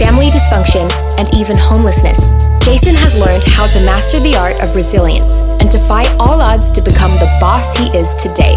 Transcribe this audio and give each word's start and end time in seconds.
family 0.00 0.30
dysfunction, 0.30 0.90
and 1.18 1.28
even 1.34 1.58
homelessness, 1.58 2.32
Jason 2.64 2.94
has 2.94 3.14
learned 3.14 3.44
how 3.44 3.66
to 3.66 3.78
master 3.84 4.18
the 4.18 4.34
art 4.34 4.56
of 4.64 4.74
resilience 4.74 5.40
and 5.60 5.70
defy 5.70 6.04
all 6.16 6.40
odds 6.40 6.70
to 6.70 6.80
become 6.80 7.10
the 7.20 7.28
boss 7.38 7.78
he 7.78 7.86
is 7.94 8.14
today. 8.14 8.56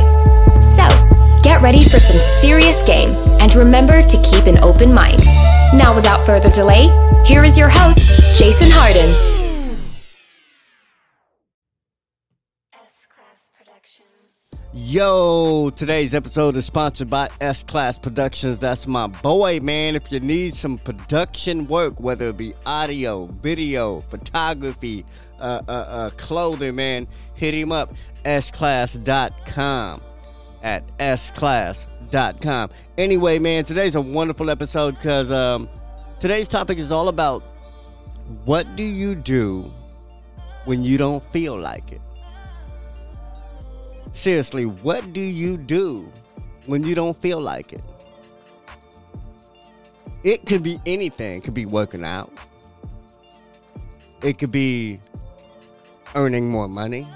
So, 0.64 0.88
get 1.44 1.62
ready 1.62 1.84
for 1.84 2.00
some 2.00 2.20
serious 2.40 2.82
game 2.84 3.16
and 3.42 3.54
remember 3.56 4.02
to 4.02 4.22
keep 4.24 4.46
an 4.46 4.64
open 4.64 4.94
mind. 4.94 5.26
Now, 5.76 5.94
without 5.94 6.26
further 6.26 6.50
delay, 6.50 6.88
here 7.26 7.44
is 7.44 7.58
your 7.58 7.70
host, 7.70 8.08
Jason 8.40 8.70
Hardin. 8.72 9.33
Yo, 14.76 15.70
today's 15.76 16.16
episode 16.16 16.58
is 16.58 16.66
sponsored 16.66 17.08
by 17.08 17.30
S 17.40 17.62
Class 17.62 18.00
Productions. 18.00 18.58
That's 18.58 18.88
my 18.88 19.06
boy, 19.06 19.60
man. 19.60 19.96
If 19.96 20.12
you 20.12 20.20
need 20.20 20.56
some 20.56 20.80
production 20.80 21.68
work, 21.68 22.00
whether 22.00 22.30
it 22.30 22.38
be 22.38 22.56
audio, 22.66 23.28
video, 23.28 24.00
photography, 24.00 25.06
uh, 25.40 25.62
uh, 25.68 25.72
uh, 25.72 26.10
clothing, 26.18 26.74
man, 26.74 27.08
hit 27.36 27.54
him 27.54 27.72
up. 27.72 27.94
sclass.com 28.26 30.02
at 30.64 30.84
sclass.com. 30.98 32.70
Anyway, 32.98 33.38
man, 33.38 33.66
today's 33.66 33.94
a 33.94 34.02
wonderful 34.02 34.50
episode 34.50 34.96
because 34.96 35.32
um, 35.32 35.70
today's 36.20 36.48
topic 36.48 36.80
is 36.80 36.92
all 36.92 37.10
about 37.10 37.44
what 38.44 38.76
do 38.76 38.84
you 38.84 39.14
do 39.14 39.72
when 40.66 40.84
you 40.84 40.98
don't 40.98 41.24
feel 41.32 41.60
like 41.60 41.92
it? 41.92 42.02
Seriously, 44.14 44.66
what 44.66 45.12
do 45.12 45.22
you 45.22 45.58
do 45.58 46.10
when 46.66 46.84
you 46.84 46.96
don't 46.96 47.20
feel 47.22 47.42
like 47.42 47.74
it? 47.74 47.84
It 50.24 50.46
could 50.46 50.64
be 50.64 50.80
anything. 50.86 51.38
It 51.38 51.44
could 51.44 51.54
be 51.54 51.66
working 51.66 52.06
out. 52.06 52.32
It 54.22 54.38
could 54.38 54.52
be 54.52 55.02
earning 56.16 56.50
more 56.50 56.70
money. 56.70 57.08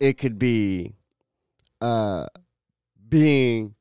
It 0.00 0.18
could 0.18 0.38
be 0.38 0.94
uh, 1.80 2.26
being 3.08 3.74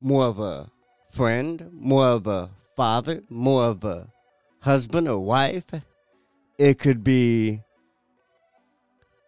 more 0.00 0.24
of 0.24 0.40
a 0.40 0.70
friend, 1.12 1.68
more 1.72 2.06
of 2.06 2.26
a 2.26 2.50
father, 2.76 3.22
more 3.28 3.64
of 3.64 3.84
a 3.84 4.08
husband 4.60 5.08
or 5.08 5.18
wife. 5.18 5.70
It 6.58 6.78
could 6.78 7.04
be 7.04 7.60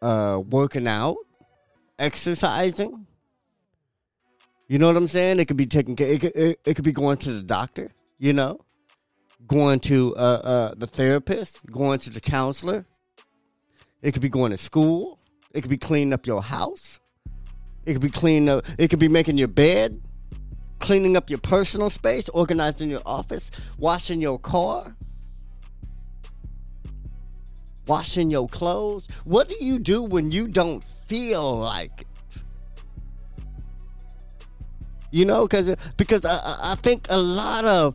uh, 0.07 0.39
working 0.39 0.87
out, 0.87 1.17
exercising. 1.99 3.07
You 4.69 4.79
know 4.79 4.87
what 4.87 4.97
I'm 4.97 5.09
saying? 5.09 5.41
It 5.41 5.47
could 5.47 5.57
be 5.57 5.67
taking 5.67 5.97
care. 5.97 6.09
It 6.09 6.21
could, 6.21 6.37
it, 6.37 6.61
it 6.65 6.75
could 6.75 6.85
be 6.85 6.93
going 6.93 7.19
to 7.19 7.33
the 7.33 7.43
doctor. 7.43 7.91
You 8.19 8.33
know, 8.33 8.61
going 9.49 9.81
to 9.81 10.15
uh, 10.17 10.41
uh, 10.53 10.75
the 10.77 10.87
therapist, 10.87 11.67
going 11.71 11.99
to 12.01 12.11
the 12.11 12.21
counselor. 12.21 12.87
It 14.01 14.13
could 14.13 14.23
be 14.23 14.29
going 14.29 14.53
to 14.53 14.59
school. 14.59 15.19
It 15.53 15.63
could 15.63 15.71
be 15.71 15.79
cleaning 15.79 16.13
up 16.13 16.25
your 16.25 16.43
house. 16.43 17.01
It 17.85 17.95
could 17.95 18.03
be 18.03 18.11
cleaning 18.11 18.49
up. 18.49 18.65
It 18.79 18.89
could 18.89 19.01
be 19.01 19.09
making 19.09 19.39
your 19.39 19.49
bed, 19.49 20.01
cleaning 20.79 21.17
up 21.17 21.31
your 21.31 21.41
personal 21.41 21.91
space, 21.91 22.29
organizing 22.29 22.91
your 22.91 23.03
office, 23.05 23.51
washing 23.77 24.21
your 24.21 24.39
car 24.39 24.95
washing 27.87 28.31
your 28.31 28.49
clothes? 28.49 29.09
What 29.25 29.49
do 29.49 29.57
you 29.61 29.79
do 29.79 30.03
when 30.03 30.31
you 30.31 30.49
don't 30.49 30.83
feel 31.07 31.59
like 31.59 32.03
it? 32.03 32.07
You 35.11 35.25
know, 35.25 35.47
because 35.47 35.75
because 35.97 36.25
I, 36.25 36.41
I 36.73 36.75
think 36.75 37.07
a 37.09 37.17
lot 37.17 37.65
of 37.65 37.95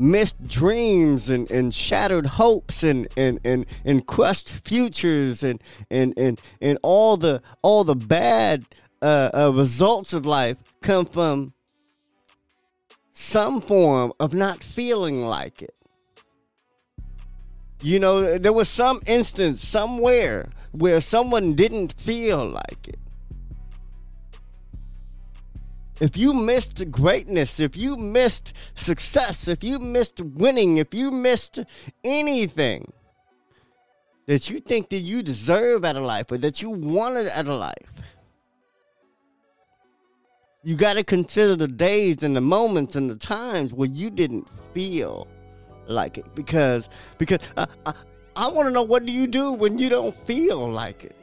missed 0.00 0.42
dreams 0.48 1.28
and, 1.28 1.50
and 1.50 1.74
shattered 1.74 2.24
hopes 2.24 2.82
and, 2.82 3.06
and, 3.18 3.38
and, 3.44 3.66
and 3.84 4.06
crushed 4.06 4.48
futures 4.64 5.42
and, 5.42 5.62
and, 5.90 6.14
and, 6.16 6.40
and 6.62 6.78
all 6.82 7.18
the 7.18 7.42
all 7.62 7.84
the 7.84 7.94
bad 7.94 8.64
uh, 9.02 9.30
uh, 9.34 9.52
results 9.54 10.12
of 10.14 10.24
life 10.24 10.56
come 10.80 11.04
from 11.04 11.52
some 13.12 13.60
form 13.60 14.12
of 14.18 14.32
not 14.32 14.62
feeling 14.62 15.26
like 15.26 15.60
it. 15.60 15.74
You 17.82 17.98
know, 17.98 18.38
there 18.38 18.52
was 18.52 18.68
some 18.68 19.00
instance 19.06 19.66
somewhere 19.66 20.50
where 20.72 21.00
someone 21.00 21.54
didn't 21.54 21.94
feel 21.94 22.44
like 22.44 22.88
it. 22.88 22.98
If 26.00 26.16
you 26.16 26.32
missed 26.32 26.90
greatness, 26.90 27.60
if 27.60 27.76
you 27.76 27.96
missed 27.96 28.54
success, 28.74 29.48
if 29.48 29.62
you 29.62 29.78
missed 29.78 30.20
winning, 30.20 30.78
if 30.78 30.94
you 30.94 31.10
missed 31.10 31.58
anything 32.02 32.92
that 34.26 34.48
you 34.48 34.60
think 34.60 34.88
that 34.90 35.00
you 35.00 35.22
deserve 35.22 35.84
out 35.84 35.96
of 35.96 36.04
life 36.04 36.32
or 36.32 36.38
that 36.38 36.62
you 36.62 36.70
wanted 36.70 37.28
out 37.28 37.46
of 37.46 37.58
life, 37.58 37.92
you 40.62 40.74
got 40.74 40.94
to 40.94 41.04
consider 41.04 41.56
the 41.56 41.68
days 41.68 42.22
and 42.22 42.36
the 42.36 42.40
moments 42.40 42.94
and 42.96 43.10
the 43.10 43.16
times 43.16 43.72
where 43.72 43.88
you 43.88 44.10
didn't 44.10 44.46
feel 44.72 45.26
like 45.90 46.18
it 46.18 46.34
because 46.34 46.88
because 47.18 47.38
I, 47.56 47.66
I, 47.86 47.94
I 48.36 48.48
want 48.48 48.68
to 48.68 48.72
know 48.72 48.82
what 48.82 49.04
do 49.04 49.12
you 49.12 49.26
do 49.26 49.52
when 49.52 49.78
you 49.78 49.88
don't 49.88 50.16
feel 50.26 50.70
like 50.70 51.04
it. 51.04 51.16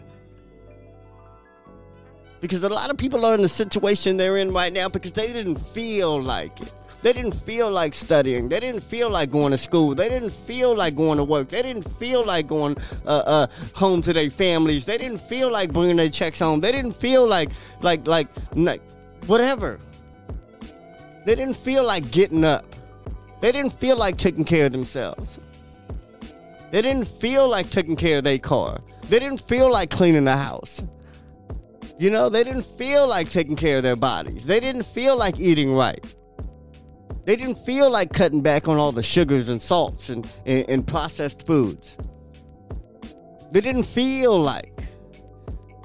Because 2.40 2.64
a 2.64 2.70
lot 2.70 2.92
of 2.92 2.98
people 2.98 3.26
are 3.26 3.34
in 3.34 3.42
the 3.42 3.50
situation 3.50 4.18
they're 4.18 4.38
in 4.38 4.54
right 4.54 4.72
now 4.72 4.90
because 4.90 5.14
they 5.14 5.34
didn't 5.34 5.58
feel 5.58 6.22
like 6.22 6.62
it. 6.62 6.72
They 7.04 7.14
didn't 7.14 7.34
feel 7.34 7.70
like 7.70 7.94
studying. 7.94 8.50
They 8.50 8.60
didn't 8.60 8.82
feel 8.82 9.10
like 9.10 9.32
going 9.32 9.52
to 9.52 9.58
school. 9.58 9.94
They 9.94 10.10
didn't 10.10 10.32
feel 10.32 10.76
like 10.76 10.96
going 10.96 11.18
to 11.18 11.24
work. 11.24 11.48
They 11.50 11.62
didn't 11.62 11.90
feel 11.98 12.26
like 12.26 12.48
going 12.48 12.76
uh, 13.06 13.10
uh, 13.10 13.48
home 13.76 14.02
to 14.02 14.14
their 14.14 14.30
families. 14.30 14.86
They 14.86 14.98
didn't 14.98 15.22
feel 15.22 15.52
like 15.52 15.72
bringing 15.72 15.96
their 15.96 16.10
checks 16.10 16.40
home. 16.40 16.60
They 16.60 16.72
didn't 16.72 16.94
feel 16.94 17.28
like 17.28 17.52
like 17.82 18.08
like, 18.08 18.28
like 18.56 18.82
whatever. 19.28 19.80
They 21.26 21.36
didn't 21.36 21.58
feel 21.58 21.84
like 21.84 22.10
getting 22.12 22.44
up. 22.44 22.66
They 23.42 23.52
didn't 23.52 23.80
feel 23.80 23.98
like 23.98 24.18
taking 24.18 24.46
care 24.46 24.66
of 24.66 24.72
themselves. 24.72 25.40
They 26.72 26.82
didn't 26.82 27.06
feel 27.06 27.48
like 27.48 27.70
taking 27.70 27.96
care 27.96 28.18
of 28.18 28.24
their 28.24 28.40
car. 28.40 28.80
They 29.10 29.20
didn't 29.20 29.42
feel 29.42 29.72
like 29.72 29.90
cleaning 29.90 30.26
the 30.26 30.36
house. 30.36 30.82
You 32.00 32.12
know, 32.12 32.30
they 32.30 32.44
didn't 32.44 32.66
feel 32.78 33.08
like 33.08 33.30
taking 33.30 33.56
care 33.56 33.78
of 33.78 33.84
their 33.84 33.96
bodies. 33.96 34.46
They 34.46 34.60
didn't 34.60 34.84
feel 34.84 35.18
like 35.18 35.40
eating 35.40 35.74
right. 35.74 36.06
They 37.26 37.36
didn't 37.36 37.66
feel 37.66 37.90
like 37.90 38.14
cutting 38.14 38.42
back 38.42 38.68
on 38.68 38.78
all 38.78 38.92
the 38.92 39.04
sugars 39.04 39.50
and 39.50 39.62
salts 39.62 40.10
and, 40.10 40.30
and, 40.46 40.66
and 40.70 40.88
processed 40.88 41.46
foods. 41.46 41.96
They 43.52 43.62
didn't 43.62 43.84
feel 43.84 44.40
like. 44.40 44.74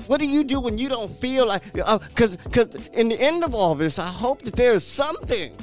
What 0.06 0.18
do 0.18 0.26
you 0.26 0.44
do 0.44 0.60
when 0.60 0.78
you 0.78 0.88
don't 0.88 1.10
feel 1.18 1.46
like? 1.46 1.62
Because 1.72 2.36
uh, 2.36 2.38
because 2.44 2.86
in 2.88 3.08
the 3.08 3.20
end 3.20 3.44
of 3.44 3.54
all 3.54 3.74
this, 3.74 3.98
I 3.98 4.06
hope 4.06 4.42
that 4.42 4.56
there 4.56 4.74
is 4.74 4.84
something 4.84 5.56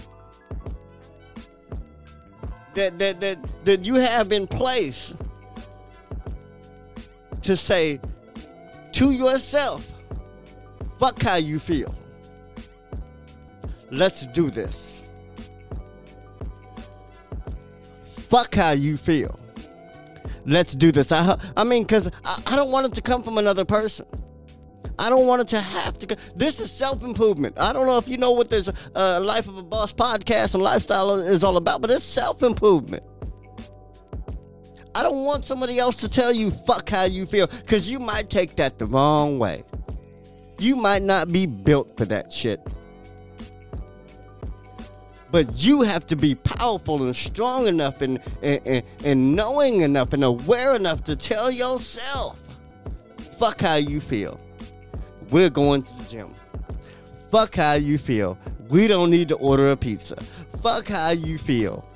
that 2.80 2.98
that 2.98 3.20
that, 3.20 3.38
that 3.66 3.84
you 3.84 3.96
have 3.96 4.32
in 4.32 4.48
place 4.48 5.14
to 7.42 7.58
say 7.58 8.00
to 8.94 9.12
yourself, 9.12 9.86
fuck 10.98 11.22
how 11.22 11.36
you 11.36 11.60
feel. 11.60 11.94
Let's 13.92 14.26
do 14.28 14.50
this. 14.50 15.02
Fuck 18.30 18.56
how 18.56 18.72
you 18.72 18.98
feel. 18.98 19.40
Let's 20.46 20.74
do 20.74 20.92
this. 20.92 21.12
I, 21.12 21.38
I 21.58 21.64
mean, 21.64 21.84
because 21.84 22.08
I, 22.24 22.42
I 22.48 22.56
don't 22.56 22.72
want 22.72 22.88
it 22.88 22.94
to 22.94 23.02
come 23.02 23.24
from 23.24 23.38
another 23.38 23.66
person. 23.66 24.06
I 25.00 25.10
don't 25.10 25.26
want 25.26 25.42
it 25.42 25.48
to 25.50 25.62
have 25.62 25.98
to. 26.00 26.08
Go. 26.08 26.16
This 26.36 26.60
is 26.60 26.72
self 26.72 27.04
improvement. 27.04 27.58
I 27.58 27.74
don't 27.74 27.88
know 27.88 27.98
if 27.98 28.08
you 28.08 28.18
know 28.18 28.32
what 28.32 28.50
this 28.50 28.70
uh, 28.96 29.20
Life 29.20 29.48
of 29.48 29.58
a 29.58 29.64
Boss 29.64 29.94
podcast 29.94 30.54
and 30.54 30.62
lifestyle 30.62 31.16
is 31.16 31.44
all 31.44 31.58
about, 31.58 31.82
but 31.82 31.90
it's 31.90 32.04
self 32.04 32.44
improvement. 32.44 33.04
I 34.94 35.04
don't 35.04 35.24
want 35.24 35.46
somebody 35.46 35.80
else 35.80 35.96
to 35.98 36.10
tell 36.10 36.32
you 36.32 36.52
fuck 36.52 36.90
how 36.90 37.06
you 37.06 37.26
feel 37.26 37.48
because 37.48 37.90
you 37.90 38.00
might 38.00 38.30
take 38.30 38.56
that 38.58 38.78
the 38.78 38.86
wrong 38.86 39.40
way. 39.40 39.64
You 40.60 40.76
might 40.76 41.04
not 41.04 41.32
be 41.32 41.46
built 41.46 41.96
for 41.98 42.06
that 42.06 42.32
shit. 42.32 42.60
But 45.32 45.64
you 45.64 45.84
have 45.84 46.06
to 46.08 46.16
be 46.16 46.36
powerful 46.36 47.04
and 47.04 47.16
strong 47.16 47.68
enough 47.68 48.02
and, 48.02 48.20
and, 48.42 48.62
and, 48.66 48.84
and 49.06 49.36
knowing 49.36 49.82
enough 49.82 50.12
and 50.12 50.24
aware 50.24 50.74
enough 50.74 51.04
to 51.04 51.16
tell 51.16 51.52
yourself 51.52 52.40
Fuck 53.40 53.62
how 53.62 53.76
you 53.76 54.02
feel. 54.02 54.38
We're 55.32 55.50
going 55.50 55.84
to 55.84 55.94
the 55.94 56.04
gym. 56.06 56.34
Fuck 57.32 57.56
how 57.56 57.74
you 57.74 57.98
feel. 57.98 58.38
We 58.70 58.88
don't 58.88 59.12
need 59.12 59.30
to 59.30 59.36
order 59.36 59.72
a 59.72 59.78
pizza. 59.78 60.16
Fuck 60.64 60.88
how 60.88 61.12
you 61.12 61.38
feel. 61.38 61.88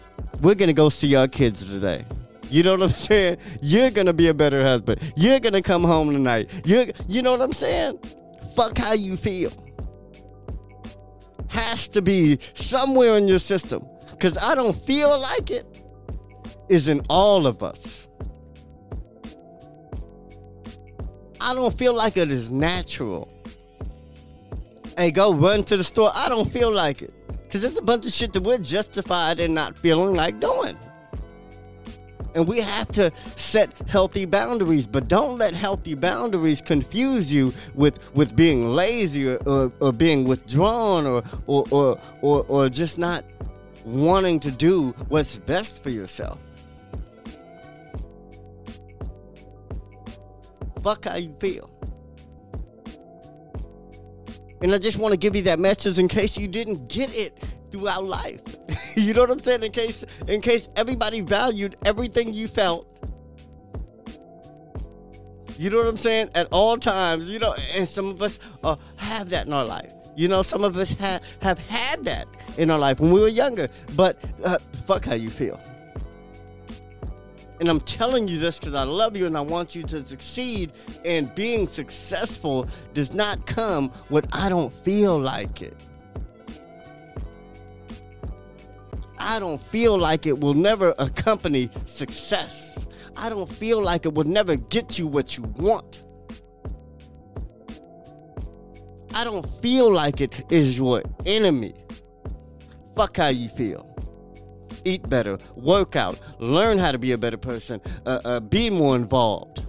We're 0.41 0.55
gonna 0.55 0.73
go 0.73 0.89
see 0.89 1.15
our 1.15 1.27
kids 1.27 1.63
today. 1.63 2.05
You 2.49 2.61
know 2.63 2.71
what 2.73 2.83
I'm 2.83 2.89
saying? 2.89 3.37
You're 3.61 3.89
gonna 3.89 4.13
be 4.13 4.27
a 4.27 4.33
better 4.33 4.61
husband. 4.61 5.01
You're 5.15 5.39
gonna 5.39 5.61
come 5.61 5.83
home 5.83 6.11
tonight. 6.11 6.49
You 6.65 6.91
you 7.07 7.21
know 7.21 7.31
what 7.31 7.41
I'm 7.41 7.53
saying? 7.53 7.99
Fuck 8.55 8.77
how 8.77 8.93
you 8.93 9.17
feel. 9.17 9.51
Has 11.47 11.87
to 11.89 12.01
be 12.01 12.39
somewhere 12.53 13.17
in 13.17 13.27
your 13.27 13.39
system. 13.39 13.85
Cause 14.19 14.37
I 14.37 14.55
don't 14.55 14.79
feel 14.85 15.19
like 15.19 15.49
it 15.49 15.83
is 16.69 16.87
in 16.87 17.01
all 17.09 17.47
of 17.47 17.63
us. 17.63 18.02
I 21.43 21.53
don't 21.53 21.77
feel 21.77 21.93
like 21.93 22.15
it 22.15 22.31
is 22.31 22.53
natural. 22.53 23.29
Hey, 24.97 25.11
go 25.11 25.33
run 25.33 25.65
to 25.65 25.75
the 25.75 25.83
store. 25.83 26.09
I 26.15 26.29
don't 26.29 26.49
feel 26.49 26.71
like 26.71 27.01
it. 27.01 27.13
Because 27.43 27.61
there's 27.61 27.75
a 27.75 27.81
bunch 27.81 28.05
of 28.05 28.13
shit 28.13 28.31
that 28.31 28.43
we're 28.43 28.59
justified 28.59 29.41
in 29.41 29.53
not 29.53 29.77
feeling 29.77 30.15
like 30.15 30.39
doing. 30.39 30.77
And 32.33 32.47
we 32.47 32.59
have 32.61 32.89
to 32.93 33.11
set 33.35 33.73
healthy 33.89 34.23
boundaries, 34.23 34.87
but 34.87 35.09
don't 35.09 35.37
let 35.37 35.53
healthy 35.53 35.95
boundaries 35.95 36.61
confuse 36.61 37.29
you 37.29 37.53
with, 37.75 37.99
with 38.15 38.37
being 38.37 38.71
lazy 38.73 39.27
or, 39.27 39.35
or, 39.45 39.71
or 39.81 39.91
being 39.91 40.23
withdrawn 40.23 41.05
or, 41.05 41.23
or, 41.45 41.65
or, 41.71 41.99
or, 42.21 42.45
or 42.47 42.69
just 42.69 42.97
not 42.97 43.25
wanting 43.83 44.39
to 44.39 44.49
do 44.49 44.91
what's 45.09 45.35
best 45.35 45.83
for 45.83 45.89
yourself. 45.89 46.39
Fuck 50.83 51.05
how 51.05 51.15
you 51.15 51.33
feel. 51.39 51.69
And 54.61 54.73
I 54.73 54.77
just 54.77 54.97
want 54.97 55.11
to 55.11 55.17
give 55.17 55.35
you 55.35 55.41
that 55.43 55.59
message 55.59 55.97
in 55.97 56.07
case 56.07 56.37
you 56.37 56.47
didn't 56.47 56.87
get 56.87 57.13
it 57.13 57.37
throughout 57.71 58.05
life. 58.05 58.41
you 58.95 59.13
know 59.13 59.21
what 59.21 59.31
I'm 59.31 59.39
saying? 59.39 59.63
In 59.63 59.71
case 59.71 60.03
in 60.27 60.41
case 60.41 60.69
everybody 60.75 61.21
valued 61.21 61.77
everything 61.85 62.33
you 62.33 62.47
felt. 62.47 62.87
You 65.57 65.69
know 65.69 65.77
what 65.77 65.87
I'm 65.87 65.97
saying? 65.97 66.29
At 66.33 66.47
all 66.51 66.77
times, 66.77 67.29
you 67.29 67.39
know, 67.39 67.55
and 67.73 67.87
some 67.87 68.07
of 68.07 68.21
us 68.21 68.39
uh, 68.63 68.75
have 68.97 69.29
that 69.29 69.47
in 69.47 69.53
our 69.53 69.65
life. 69.65 69.91
You 70.15 70.27
know, 70.27 70.41
some 70.41 70.63
of 70.63 70.77
us 70.77 70.93
have 70.93 71.21
have 71.41 71.59
had 71.59 72.03
that 72.05 72.27
in 72.57 72.69
our 72.71 72.79
life 72.79 72.99
when 72.99 73.11
we 73.11 73.19
were 73.19 73.27
younger. 73.27 73.67
But 73.95 74.23
uh, 74.43 74.59
fuck 74.85 75.05
how 75.05 75.15
you 75.15 75.29
feel. 75.29 75.59
And 77.63 77.69
I'm 77.69 77.79
telling 77.79 78.27
you 78.27 78.39
this 78.39 78.59
because 78.59 78.73
I 78.75 78.83
love 78.83 79.15
you 79.15 79.25
and 79.25 79.37
I 79.37 79.39
want 79.39 79.73
you 79.73 79.83
to 79.83 80.05
succeed. 80.05 80.73
And 81.05 81.33
being 81.33 81.65
successful 81.65 82.67
does 82.93 83.13
not 83.13 83.45
come 83.45 83.87
when 84.09 84.25
I 84.33 84.49
don't 84.49 84.73
feel 84.83 85.17
like 85.17 85.61
it. 85.61 85.87
I 89.17 89.39
don't 89.39 89.61
feel 89.61 89.97
like 89.97 90.25
it 90.25 90.41
will 90.41 90.55
never 90.55 90.93
accompany 90.99 91.69
success. 91.85 92.85
I 93.15 93.29
don't 93.29 93.49
feel 93.49 93.81
like 93.81 94.05
it 94.05 94.13
will 94.13 94.25
never 94.25 94.57
get 94.57 94.99
you 94.99 95.07
what 95.07 95.37
you 95.37 95.43
want. 95.55 96.03
I 99.13 99.23
don't 99.23 99.47
feel 99.61 99.89
like 99.89 100.19
it 100.19 100.43
is 100.51 100.77
your 100.77 101.01
enemy. 101.25 101.75
Fuck 102.97 103.15
how 103.15 103.29
you 103.29 103.47
feel 103.47 103.87
eat 104.85 105.07
better, 105.09 105.37
work 105.55 105.95
out, 105.95 106.19
learn 106.39 106.77
how 106.77 106.91
to 106.91 106.97
be 106.97 107.11
a 107.11 107.17
better 107.17 107.37
person, 107.37 107.81
uh, 108.05 108.19
uh, 108.25 108.39
be 108.39 108.69
more 108.69 108.95
involved, 108.95 109.65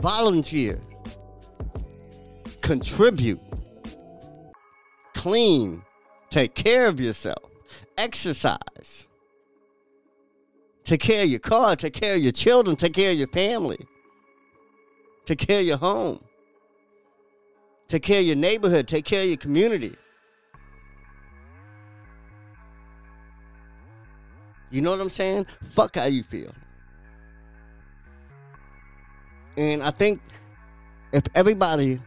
volunteer, 0.00 0.80
contribute, 2.60 3.40
clean, 5.14 5.82
take 6.30 6.54
care 6.54 6.86
of 6.86 7.00
yourself, 7.00 7.50
exercise, 7.96 9.06
take 10.84 11.00
care 11.00 11.22
of 11.22 11.28
your 11.28 11.40
car, 11.40 11.76
take 11.76 11.94
care 11.94 12.14
of 12.14 12.20
your 12.20 12.32
children, 12.32 12.76
take 12.76 12.94
care 12.94 13.12
of 13.12 13.18
your 13.18 13.28
family, 13.28 13.78
take 15.24 15.38
care 15.38 15.60
of 15.60 15.66
your 15.66 15.78
home, 15.78 16.22
take 17.88 18.02
care 18.02 18.20
of 18.20 18.26
your 18.26 18.36
neighborhood, 18.36 18.86
take 18.86 19.04
care 19.04 19.22
of 19.22 19.28
your 19.28 19.36
community. 19.36 19.96
You 24.70 24.80
know 24.80 24.90
what 24.90 25.00
I'm 25.00 25.10
saying? 25.10 25.46
Fuck 25.72 25.96
how 25.96 26.04
you 26.04 26.22
feel. 26.22 26.52
And 29.56 29.82
I 29.82 29.90
think 29.90 30.20
if 31.12 31.24
everybody 31.34 32.00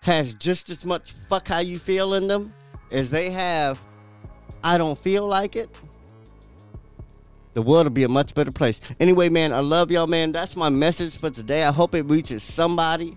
has 0.00 0.34
just 0.34 0.70
as 0.70 0.84
much 0.84 1.12
fuck 1.28 1.48
how 1.48 1.58
you 1.58 1.78
feel 1.78 2.14
in 2.14 2.26
them 2.28 2.52
as 2.90 3.10
they 3.10 3.30
have 3.30 3.80
I 4.62 4.78
don't 4.78 4.98
feel 4.98 5.26
like 5.26 5.54
it, 5.54 5.70
the 7.54 7.62
world 7.62 7.86
will 7.86 7.90
be 7.90 8.02
a 8.02 8.08
much 8.08 8.34
better 8.34 8.50
place. 8.50 8.80
Anyway, 8.98 9.28
man, 9.28 9.52
I 9.52 9.60
love 9.60 9.90
y'all, 9.90 10.06
man. 10.06 10.32
That's 10.32 10.56
my 10.56 10.68
message 10.68 11.16
for 11.16 11.30
today. 11.30 11.64
I 11.64 11.72
hope 11.72 11.94
it 11.94 12.06
reaches 12.06 12.42
somebody 12.42 13.16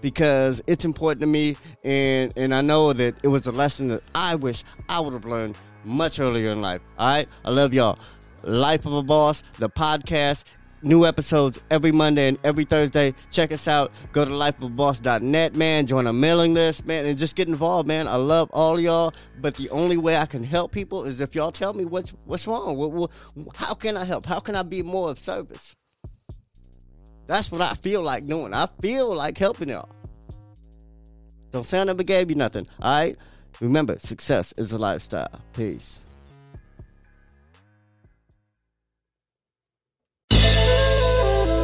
because 0.00 0.62
it's 0.66 0.84
important 0.84 1.20
to 1.22 1.26
me 1.26 1.56
and 1.82 2.32
and 2.36 2.54
I 2.54 2.60
know 2.60 2.92
that 2.92 3.16
it 3.22 3.28
was 3.28 3.46
a 3.46 3.52
lesson 3.52 3.88
that 3.88 4.02
I 4.14 4.36
wish 4.36 4.62
I 4.88 5.00
would 5.00 5.12
have 5.12 5.24
learned 5.24 5.56
much 5.84 6.20
earlier 6.20 6.50
in 6.50 6.60
life. 6.60 6.82
All 6.98 7.08
right. 7.08 7.28
I 7.44 7.50
love 7.50 7.74
y'all. 7.74 7.98
Life 8.42 8.86
of 8.86 8.92
a 8.92 9.02
Boss, 9.02 9.42
the 9.58 9.68
podcast. 9.68 10.44
New 10.80 11.04
episodes 11.04 11.60
every 11.72 11.90
Monday 11.90 12.28
and 12.28 12.38
every 12.44 12.64
Thursday. 12.64 13.12
Check 13.32 13.50
us 13.50 13.66
out. 13.66 13.90
Go 14.12 14.24
to 14.24 14.30
lifeofaboss.net, 14.30 15.56
man. 15.56 15.86
Join 15.88 16.06
a 16.06 16.12
mailing 16.12 16.54
list, 16.54 16.86
man, 16.86 17.04
and 17.04 17.18
just 17.18 17.34
get 17.34 17.48
involved, 17.48 17.88
man. 17.88 18.06
I 18.06 18.14
love 18.14 18.48
all 18.52 18.78
y'all, 18.78 19.12
but 19.40 19.56
the 19.56 19.68
only 19.70 19.96
way 19.96 20.16
I 20.16 20.26
can 20.26 20.44
help 20.44 20.70
people 20.70 21.04
is 21.04 21.18
if 21.18 21.34
y'all 21.34 21.50
tell 21.50 21.72
me 21.72 21.84
what's 21.84 22.10
what's 22.26 22.46
wrong. 22.46 22.76
What, 22.76 22.92
what, 22.92 23.10
how 23.56 23.74
can 23.74 23.96
I 23.96 24.04
help? 24.04 24.24
How 24.24 24.38
can 24.38 24.54
I 24.54 24.62
be 24.62 24.84
more 24.84 25.10
of 25.10 25.18
service? 25.18 25.74
That's 27.26 27.50
what 27.50 27.60
I 27.60 27.74
feel 27.74 28.02
like 28.02 28.26
doing. 28.26 28.54
I 28.54 28.68
feel 28.80 29.14
like 29.14 29.36
helping 29.36 29.70
y'all. 29.70 29.90
Don't 31.50 31.64
say 31.64 31.80
I 31.80 31.84
never 31.84 32.04
gave 32.04 32.30
you 32.30 32.36
nothing. 32.36 32.68
All 32.80 32.98
right. 32.98 33.16
Remember, 33.60 33.98
success 33.98 34.52
is 34.56 34.72
a 34.72 34.78
lifestyle. 34.78 35.40
Peace. 35.52 36.00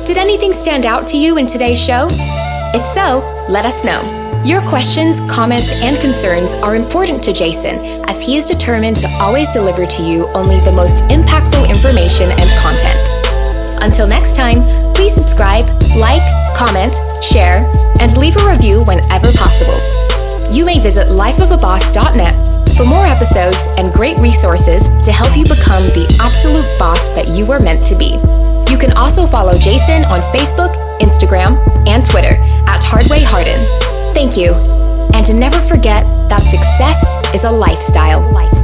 Did 0.04 0.18
anything 0.18 0.52
stand 0.52 0.84
out 0.84 1.06
to 1.08 1.16
you 1.16 1.38
in 1.38 1.46
today's 1.46 1.82
show? 1.82 2.08
If 2.74 2.84
so, 2.84 3.20
let 3.48 3.64
us 3.64 3.84
know. 3.84 4.02
Your 4.44 4.60
questions, 4.68 5.18
comments, 5.32 5.70
and 5.82 5.96
concerns 5.98 6.52
are 6.62 6.76
important 6.76 7.22
to 7.24 7.32
Jason 7.32 7.76
as 8.06 8.20
he 8.20 8.36
is 8.36 8.44
determined 8.44 8.96
to 8.98 9.08
always 9.20 9.50
deliver 9.52 9.86
to 9.86 10.02
you 10.02 10.26
only 10.34 10.60
the 10.60 10.72
most 10.72 11.04
impactful 11.04 11.70
information 11.70 12.30
and 12.30 12.50
content. 12.60 13.82
Until 13.82 14.06
next 14.06 14.36
time, 14.36 14.60
please 14.94 15.14
subscribe, 15.14 15.64
like, 15.96 16.22
comment, 16.54 16.92
share, 17.22 17.64
and 18.00 18.16
leave 18.18 18.36
a 18.36 18.46
review 18.46 18.84
whenever 18.84 19.32
possible 19.32 20.03
you 20.54 20.64
may 20.64 20.78
visit 20.78 21.08
lifeofaboss.net 21.08 22.76
for 22.76 22.84
more 22.84 23.06
episodes 23.06 23.58
and 23.76 23.92
great 23.92 24.18
resources 24.18 24.84
to 25.04 25.10
help 25.10 25.36
you 25.36 25.42
become 25.44 25.82
the 25.98 26.06
absolute 26.20 26.66
boss 26.78 27.00
that 27.14 27.28
you 27.28 27.44
were 27.44 27.58
meant 27.58 27.82
to 27.82 27.96
be. 27.96 28.14
You 28.70 28.78
can 28.78 28.92
also 28.96 29.26
follow 29.26 29.58
Jason 29.58 30.04
on 30.04 30.20
Facebook, 30.32 30.72
Instagram, 31.00 31.58
and 31.88 32.04
Twitter 32.04 32.36
at 32.68 32.82
Hardway 32.82 33.22
Hardin. 33.22 33.60
Thank 34.14 34.36
you. 34.36 34.54
And 35.14 35.26
to 35.26 35.34
never 35.34 35.60
forget 35.60 36.04
that 36.28 36.40
success 36.40 37.02
is 37.34 37.44
a 37.44 37.50
lifestyle. 37.50 38.20
lifestyle. 38.32 38.63